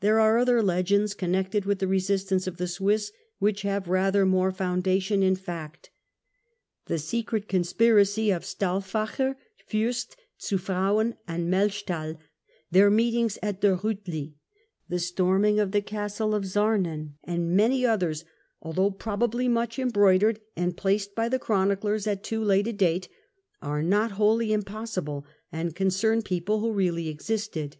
[0.00, 4.24] There are other legends connected with the resis tance of the Swiss, which have rather
[4.24, 5.90] more foundation in fact.
[6.86, 9.36] The secret conspiracy of Stauffacher,
[9.68, 12.16] Fiirst, Zu Frauen and Melchthal,
[12.70, 14.32] their meetings at the Riitli,
[14.88, 18.24] the storming of the Castle of Sarnen and many others,
[18.62, 23.10] although probably much embroidered and placed by the Chroniclers at too late a date,
[23.60, 27.76] are not wholly impossible and concern people who really existed.